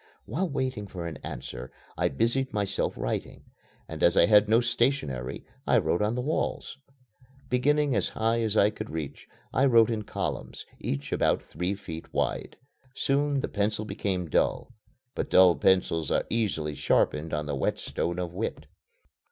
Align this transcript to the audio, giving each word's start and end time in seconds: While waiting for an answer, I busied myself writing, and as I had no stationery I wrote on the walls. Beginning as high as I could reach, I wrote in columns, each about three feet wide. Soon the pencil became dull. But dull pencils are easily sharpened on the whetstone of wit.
While 0.25 0.49
waiting 0.49 0.87
for 0.87 1.05
an 1.05 1.17
answer, 1.17 1.71
I 1.95 2.07
busied 2.07 2.51
myself 2.51 2.97
writing, 2.97 3.43
and 3.87 4.01
as 4.01 4.17
I 4.17 4.25
had 4.25 4.49
no 4.49 4.59
stationery 4.59 5.45
I 5.67 5.77
wrote 5.77 6.01
on 6.01 6.15
the 6.15 6.21
walls. 6.23 6.75
Beginning 7.49 7.95
as 7.95 8.09
high 8.09 8.41
as 8.41 8.57
I 8.57 8.71
could 8.71 8.89
reach, 8.89 9.27
I 9.53 9.65
wrote 9.65 9.91
in 9.91 10.01
columns, 10.01 10.65
each 10.79 11.11
about 11.11 11.43
three 11.43 11.75
feet 11.75 12.11
wide. 12.11 12.57
Soon 12.95 13.41
the 13.41 13.47
pencil 13.47 13.85
became 13.85 14.27
dull. 14.27 14.73
But 15.13 15.29
dull 15.29 15.55
pencils 15.55 16.09
are 16.09 16.25
easily 16.31 16.73
sharpened 16.73 17.31
on 17.31 17.45
the 17.45 17.53
whetstone 17.55 18.17
of 18.17 18.33
wit. 18.33 18.65